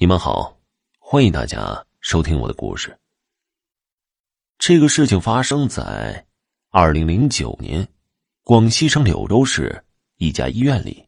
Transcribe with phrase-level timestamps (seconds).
[0.00, 0.56] 你们好，
[1.00, 2.96] 欢迎大家收听我的故事。
[4.56, 6.24] 这个事情发生在
[6.70, 7.84] 二零零九年，
[8.44, 9.84] 广西省柳州市
[10.18, 11.04] 一家医院里。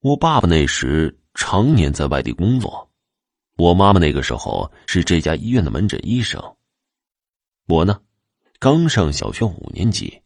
[0.00, 2.90] 我爸爸那时常年在外地工作，
[3.56, 6.42] 我妈妈那个时候是这家医院的门诊医生。
[7.68, 8.00] 我呢，
[8.58, 10.20] 刚上小学五年级，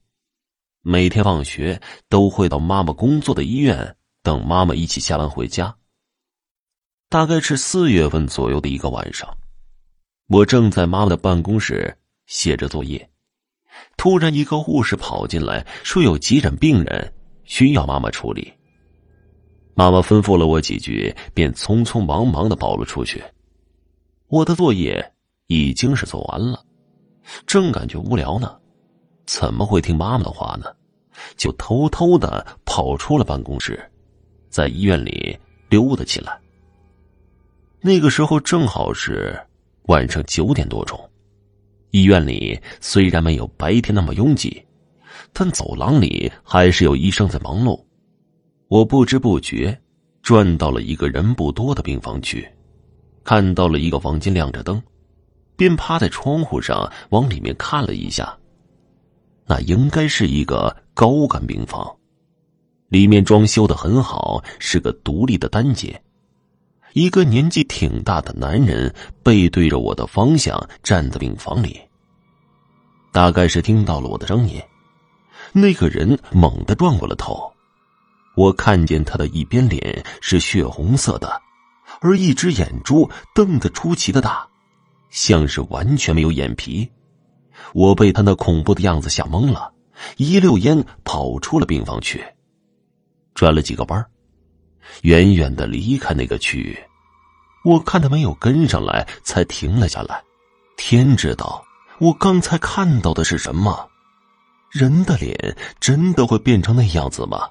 [0.81, 1.79] 每天放学
[2.09, 5.77] 都会到妈妈工作的医院等妈妈一起下班回家。
[7.09, 9.33] 大概是四月份左右的一个晚上，
[10.29, 13.09] 我正在妈妈的办公室写着作业，
[13.97, 17.13] 突然一个护士跑进来，说有急诊病人
[17.45, 18.53] 需要妈妈处理。
[19.75, 23.23] 妈妈吩咐了我几句，便匆匆忙忙的跑了出去。
[24.27, 25.13] 我的作业
[25.47, 26.65] 已经是做完了，
[27.47, 28.59] 正感觉无聊呢，
[29.27, 30.67] 怎么会听妈妈的话呢？
[31.37, 33.79] 就偷偷的跑出了办公室，
[34.51, 35.39] 在医院里
[35.69, 36.37] 溜达起来。
[37.87, 39.41] 那个时候正好是
[39.85, 40.99] 晚上九点多钟，
[41.93, 44.61] 医院里虽然没有白天那么拥挤，
[45.33, 47.81] 但走廊里还是有医生在忙碌。
[48.67, 49.81] 我不知不觉
[50.21, 52.45] 转到了一个人不多的病房区，
[53.23, 54.83] 看到了一个房间亮着灯，
[55.57, 58.37] 便趴在窗户上往里面看了一下。
[59.47, 61.97] 那应该是一个高干病房，
[62.89, 66.03] 里面装修的很好，是个独立的单间。
[66.97, 68.91] 一个年纪挺大的男人
[69.23, 71.79] 背对着我的方向站在病房里。
[73.13, 74.59] 大概是听到了我的声音，
[75.53, 77.53] 那个人猛地转过了头。
[78.35, 81.39] 我看见他的一边脸是血红色的，
[82.01, 84.49] 而一只眼珠瞪得出奇的大，
[85.11, 86.91] 像是完全没有眼皮。
[87.75, 89.71] 我被他那恐怖的样子吓懵了，
[90.17, 92.25] 一溜烟跑出了病房去，
[93.35, 94.03] 转了几个弯
[95.03, 96.79] 远远的离开那个区域，
[97.65, 100.23] 我看他没有跟上来，才停了下来。
[100.77, 101.65] 天知道
[101.99, 103.89] 我刚才看到的是什么？
[104.71, 107.49] 人的脸真的会变成那样子吗？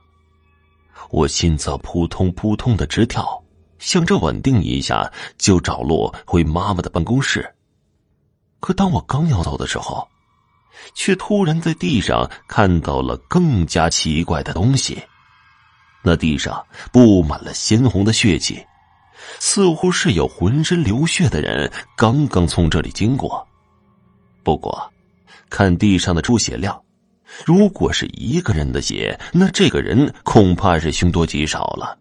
[1.10, 3.44] 我心脏扑通扑通的直跳，
[3.80, 7.48] 想着稳定一下就找路回妈妈的办公室。
[8.60, 10.08] 可当我刚要走的时候，
[10.94, 15.02] 却突然在地上看到了更加奇怪的东西。
[16.06, 18.64] 那地上布满了鲜红的血迹，
[19.40, 23.46] 似乎是有浑身流血的人刚刚从这里经过。
[24.44, 24.94] 不过，
[25.50, 26.80] 看地上的出血量，
[27.44, 31.98] 如果是一个人的血，那这个人恐怕是凶多吉少了。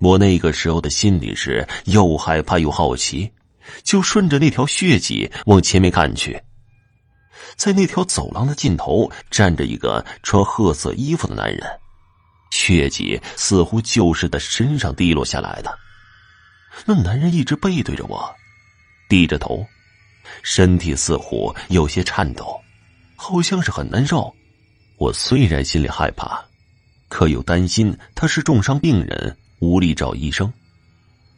[0.00, 3.30] 我那个时候的心里是又害怕又好奇，
[3.84, 6.40] 就顺着那条血迹往前面看去。
[7.56, 11.62] 在那条走廊的尽头，站着一个穿褐色衣服的男人。
[12.50, 15.78] 血迹似乎就是他身上滴落下来的。
[16.84, 18.34] 那男人一直背对着我，
[19.08, 19.66] 低着头，
[20.42, 22.60] 身体似乎有些颤抖，
[23.16, 24.32] 好像是很难受。
[24.96, 26.44] 我虽然心里害怕，
[27.08, 30.52] 可又担心他是重伤病人，无力找医生，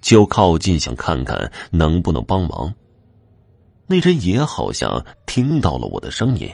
[0.01, 2.75] 就靠近想看看能不能帮忙。
[3.87, 6.51] 那人也好像听到了我的声音。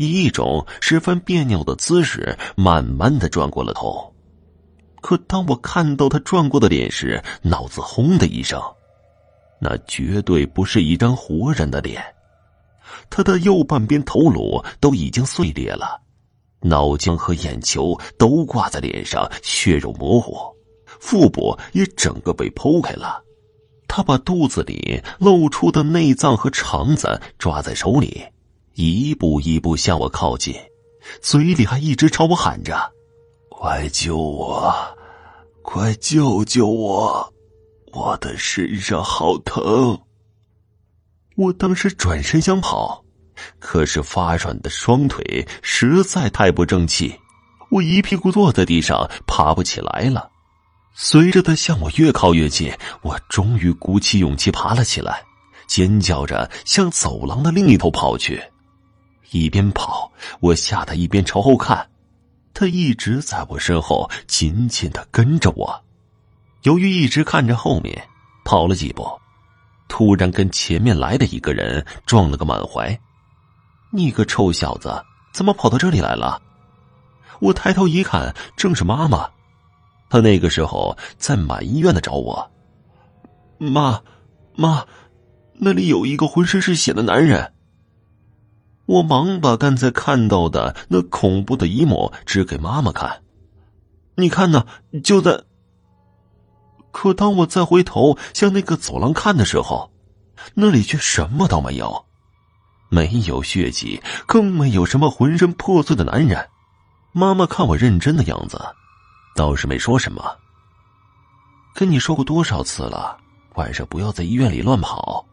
[0.00, 4.10] 以一种十分别扭的姿势，慢慢的转过了头。
[5.02, 8.58] 可当我看到他转过的脸时，脑子轰的一声，
[9.60, 12.02] 那绝对不是一张活人的脸。
[13.10, 16.00] 他的右半边头颅都已经碎裂了，
[16.62, 20.34] 脑浆和眼球都挂在脸上，血肉模糊，
[20.86, 23.22] 腹部也整个被剖开了。
[23.86, 28.24] 他把肚子里露出的内脏和肠子抓在手里。
[28.74, 30.54] 一步一步向我靠近，
[31.20, 32.92] 嘴里还一直朝我喊着
[33.50, 34.72] ：“快救我，
[35.62, 37.32] 快救救我！
[37.92, 40.00] 我的身上好疼。”
[41.36, 43.04] 我当时转身想跑，
[43.58, 47.14] 可是发软的双腿实在太不争气，
[47.70, 50.30] 我一屁股坐在地上，爬不起来了。
[50.94, 55.22] 随着他向我越靠越近，我终于鼓起勇气爬了起来，
[55.66, 58.42] 尖叫着向走廊的另一头跑去。
[59.30, 60.10] 一边跑，
[60.40, 61.88] 我吓得一边朝后看，
[62.52, 65.82] 他一直在我身后紧紧的跟着我。
[66.62, 68.08] 由于一直看着后面，
[68.44, 69.06] 跑了几步，
[69.88, 72.98] 突然跟前面来的一个人撞了个满怀。
[73.92, 76.40] 你个臭小子，怎么跑到这里来了？
[77.40, 79.30] 我抬头一看，正是妈妈。
[80.08, 82.50] 她那个时候在满医院的找我。
[83.58, 84.02] 妈，
[84.54, 84.84] 妈，
[85.54, 87.52] 那里有一个浑身是血的男人。
[88.90, 93.22] 我忙把刚才看到的那恐怖的一幕指给妈妈看，
[94.16, 94.66] 你看呢，
[95.04, 95.44] 就在
[96.90, 99.92] 可当我再回头向那个走廊看的时候，
[100.54, 102.04] 那里却什么都没有，
[102.88, 106.48] 没有血迹，更没有什么浑身破碎的男人。
[107.12, 108.60] 妈妈看我认真的样子，
[109.36, 110.36] 倒是没说什么。
[111.76, 113.16] 跟你说过多少次了，
[113.54, 115.24] 晚上不要在医院里乱跑。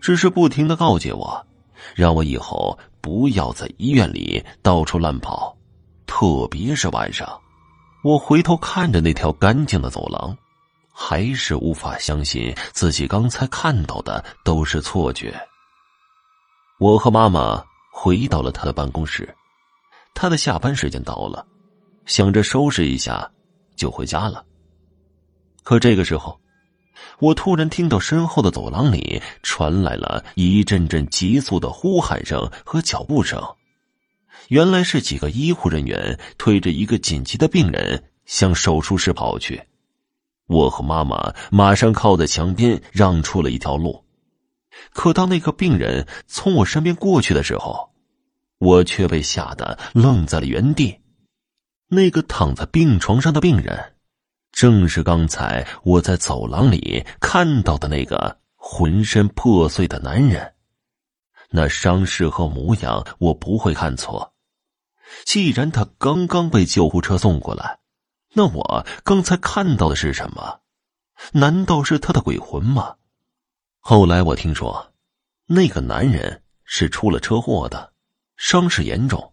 [0.00, 1.46] 只是不停的告诫我，
[1.94, 5.56] 让我以后不要在医院里到处乱跑，
[6.06, 7.40] 特别是晚上。
[8.02, 10.36] 我回头看着那条干净的走廊，
[10.92, 15.38] 还是无法相信自己刚才看到的都是错觉。
[16.78, 17.62] 我和妈妈
[17.92, 19.34] 回到了他的办公室，
[20.14, 21.46] 他的下班时间到了，
[22.06, 23.30] 想着收拾一下
[23.76, 24.44] 就回家了。
[25.62, 26.40] 可这个时候，
[27.18, 33.42] 我突然听到身后的走廊里传来了一阵阵急促的呼喊声和脚步声。
[34.48, 39.62] 原来是几个医护人员推着一个紧急的病人向手术室跑去，
[40.46, 44.04] 我和妈妈马上靠在墙边让出了一条路。
[44.92, 47.90] 可当那个病人从我身边过去的时候，
[48.58, 50.98] 我却被吓得愣在了原地。
[51.88, 53.94] 那个躺在病床上的病人，
[54.52, 60.54] 正是刚才我在走廊里看到的那个浑身破碎的男人。
[61.50, 64.34] 那伤势和模样，我不会看错。
[65.24, 67.80] 既然他刚刚被救护车送过来，
[68.34, 70.60] 那我刚才看到的是什么？
[71.32, 72.94] 难道是他的鬼魂吗？
[73.80, 74.92] 后来我听说，
[75.46, 77.92] 那个男人是出了车祸的，
[78.36, 79.32] 伤势严重。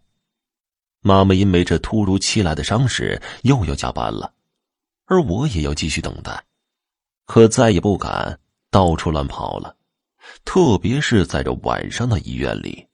[1.02, 4.34] 妈妈因为这突如其来的伤势又要加班了，
[5.08, 6.44] 而我也要继续等待，
[7.26, 8.40] 可再也不敢
[8.70, 9.76] 到处乱跑了，
[10.46, 12.87] 特别是在这晚上的医院里。